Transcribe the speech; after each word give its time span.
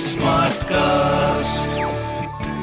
Smart 0.00 0.62
cast 0.62 1.80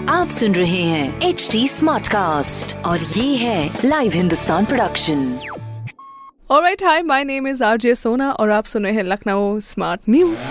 आप 0.10 0.30
सुन 0.30 0.56
रहे 0.56 0.82
हैं 0.82 1.22
एच 1.22 1.48
डी 1.52 1.68
स्मार्ट 1.68 2.08
कास्ट 2.08 2.76
और 2.86 3.00
ये 3.00 3.36
है 3.36 3.70
लाइव 3.86 4.12
हिंदुस्तान 4.12 4.66
प्रोडक्शन 4.66 5.24
और 6.50 6.64
right 6.64 6.84
hi 6.84 7.02
my 7.02 7.24
name 7.24 7.48
is 7.48 7.64
R 7.64 7.78
J 7.78 7.96
Sona 7.96 8.32
और 8.32 8.50
आप 8.50 8.66
सुन 8.66 8.84
रहे 8.84 8.94
हैं 8.94 9.04
लखनऊ 9.04 9.60
स्मार्ट 9.60 10.02
न्यूज़ 10.10 10.44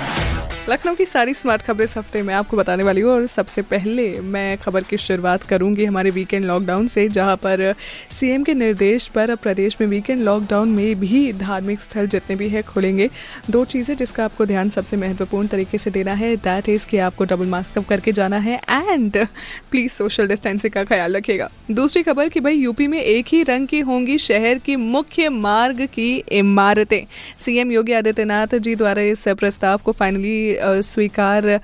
लखनऊ 0.68 0.94
की 0.94 1.04
सारी 1.04 1.32
स्मार्ट 1.34 1.62
खबरें 1.62 1.84
इस 1.84 1.96
हफ़्ते 1.96 2.20
में 2.22 2.32
आपको 2.34 2.56
बताने 2.56 2.84
वाली 2.84 3.00
हूँ 3.00 3.10
और 3.12 3.26
सबसे 3.26 3.62
पहले 3.62 4.02
मैं 4.22 4.56
खबर 4.58 4.82
की 4.84 4.96
शुरुआत 4.96 5.42
करूँगी 5.42 5.84
हमारे 5.84 6.10
वीकेंड 6.10 6.44
लॉकडाउन 6.44 6.86
से, 6.86 7.06
जहाँ 7.08 7.36
पर 7.36 7.74
सीएम 8.10 8.42
के 8.44 8.54
निर्देश 8.54 9.06
पर 9.08 9.30
अब 9.30 9.38
प्रदेश 9.38 9.76
में 9.80 9.86
वीकेंड 9.88 10.22
लॉकडाउन 10.22 10.68
में 10.68 11.00
भी 11.00 11.32
धार्मिक 11.32 11.80
स्थल 11.80 12.06
जितने 12.06 12.36
भी 12.36 12.48
है 12.48 12.62
खुलेंगे। 12.62 13.08
दो 13.50 13.64
चीज़ें 13.64 13.96
जिसका 13.96 14.24
आपको 14.24 14.46
ध्यान 14.46 14.70
सबसे 14.70 14.96
महत्वपूर्ण 14.96 15.46
तरीके 15.46 15.78
से 15.78 15.90
देना 15.90 16.12
है 16.14 16.34
दैट 16.38 16.68
इज़ 16.68 16.86
कि 16.86 16.98
आपको 16.98 17.24
डबल 17.24 17.46
मास्क 17.46 17.78
अप 17.78 17.86
करके 17.88 18.12
जाना 18.12 18.38
है 18.38 18.60
एंड 18.68 19.16
प्लीज़ 19.70 19.92
सोशल 19.92 20.28
डिस्टेंसिंग 20.28 20.72
का 20.72 20.84
ख्याल 20.84 21.16
रखिएगा। 21.16 21.48
दूसरी 21.70 22.02
खबर 22.02 22.28
कि 22.28 22.40
भाई 22.40 22.56
यूपी 22.56 22.86
में 22.86 23.00
एक 23.00 23.26
ही 23.28 23.42
रंग 23.44 23.66
की 23.68 23.80
होंगी 23.80 24.18
शहर 24.18 24.58
की 24.58 24.76
मुख्य 24.76 25.28
मार्ग 25.30 25.84
की 25.86 26.12
इमारतें। 26.34 27.04
सीएम 27.44 27.72
योगी 27.72 27.92
आदित्यनाथ 27.94 28.58
जी 28.58 28.74
द्वारा 28.74 29.02
इस 29.06 29.26
प्रस्ताव 29.30 29.80
को 29.84 29.92
फाइनली 29.92 30.56
स्वीकार 30.60 31.60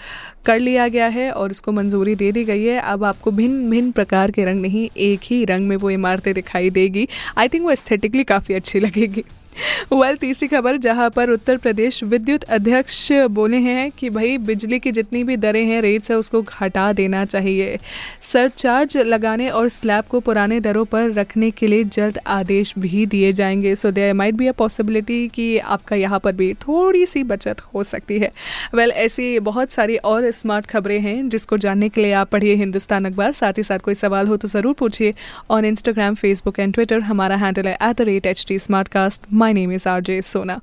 कर 0.47 0.59
लिया 0.59 0.89
गया 0.89 1.07
है 1.09 1.31
और 1.31 1.51
इसको 1.51 1.73
मंजूरी 1.73 2.15
दे 2.15 2.33
दी 2.33 2.45
गई 2.45 2.65
है। 2.65 2.79
अब 2.81 3.05
आपको 3.05 3.31
भिन्न 3.31 3.71
भिन्न 3.71 3.91
प्रकार 3.91 4.31
के 4.31 4.45
रंग 4.45 4.63
नहीं, 4.63 4.89
एक 4.97 5.21
ही 5.25 5.45
रंग 5.45 5.69
में 5.69 5.77
वो 5.77 5.91
इमारतें 5.91 6.33
दिखाई 6.35 6.71
देगी। 6.71 7.09
आई 7.39 7.49
थिंक 7.49 7.65
वो 7.65 7.71
एस्थेटिकली 7.71 8.25
काफ़ी 8.25 8.55
अच्छी 8.55 8.81
लगेगी। 8.81 9.25
वेल 9.93 10.17
तीसरी 10.17 10.49
खबर 10.49 10.77
जहाँ 10.77 11.09
पर 11.11 11.31
उत्तर 11.31 11.57
प्रदेश 11.57 12.03
विद्युत 12.05 12.43
अध्यक्ष 12.45 13.13
बोले 13.31 13.57
हैं 13.57 13.91
कि 13.91 14.11
भाई 14.11 14.39
बिजली 14.39 14.79
की 14.79 14.93
जितनी 14.93 15.23
भी 15.25 15.37
दरें 15.37 15.65
हैं 15.67 15.81
रेट्स 15.83 16.11
है 16.11 16.17
उसको 16.17 16.45
हटा 16.61 16.93
देना 16.93 17.25
चाहिए। 17.25 17.79
सरचार्ज 18.23 18.97
लगाने 18.97 19.49
और 19.51 19.69
स्लैब 19.69 20.05
को 20.05 20.21
पुराने 20.21 20.61
दरों 20.61 20.85
पर 20.85 21.13
रखने 21.13 21.51
के 21.51 21.67
लिए 21.67 21.85
जल्द 21.85 22.19
आदेश 22.27 22.75
भी 22.79 23.05
दिए 23.07 23.33
जाएँगे। 23.33 23.75
So 23.75 23.91
there 23.91 24.13
might 24.15 24.35
be 24.35 24.47
a 24.47 24.53
possibility 24.53 25.27
कि 25.29 25.59
आपका 25.59 25.97
यहाँ 25.97 26.19
पर 26.19 26.33
भी 26.33 26.53
थोड़ी 26.55 27.05
सी 27.07 27.23
बचत 27.25 27.61
हो 27.75 27.83
सकती 27.83 28.19
है। 28.19 28.33
वेल 28.75 28.89
well, 28.89 29.03
ऐसी 29.05 29.39
बहुत 29.41 29.73
सारी 29.73 29.97
और 29.97 30.31
स्मार्ट 30.31 30.67
खबरें 30.67 30.99
हैं 31.01 31.29
जिसको 31.29 31.57
जानने 31.57 31.89
के 31.89 32.03
लिए 32.03 32.13
आप 32.13 32.31
पढ़िए 32.31 32.55
हिंदुस्तान 32.55 33.05
अखबार। 33.05 33.33
साथ 33.33 33.59
ही 33.59 33.63
साथ 33.63 33.79
कोई 33.79 33.95
सवाल 33.95 34.27
हो 34.27 34.37
तो 34.37 34.49
ज़रूर 34.49 34.75
पूछिए 34.75 35.15
on 35.51 35.65
Instagram 35.65 36.15
Facebook 36.15 36.59
and 36.61 36.75
Twitter 36.75 37.01
हमारा 37.03 37.37
हैंडल 37.37 37.69
है 37.69 37.75
at 37.75 37.97
the 37.97 38.01
rate 38.01 38.27
H 38.27 38.45
T 38.49 38.59
smart 38.59 38.89
cast 38.89 39.23
my 39.45 39.55
name 39.55 39.73
is 39.73 39.89
R 39.89 40.01
J 40.03 40.21
Sona 40.25 40.61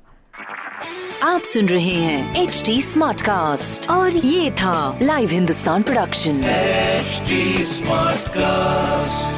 आप 1.24 1.40
सुन 1.46 1.68
रहे 1.68 1.94
हैं 1.94 2.42
एच 2.42 2.62
डी 2.66 2.80
स्मार्ट 2.82 3.20
कास्ट 3.22 3.88
और 3.90 4.16
ये 4.16 4.50
था 4.60 4.98
live 5.02 5.30
Hindustan 5.30 5.82
production 5.82 6.42
smart 7.72 8.28
cast 8.36 9.31